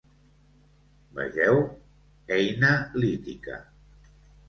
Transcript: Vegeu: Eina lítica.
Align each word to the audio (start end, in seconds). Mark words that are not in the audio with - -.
Vegeu: 1.19 1.61
Eina 2.41 2.75
lítica. 3.01 3.65